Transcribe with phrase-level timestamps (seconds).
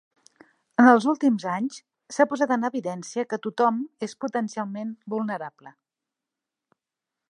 [0.83, 1.77] En els últims anys,
[2.17, 5.79] s'ha posat en evidència que tothom és potencialment vulnerable.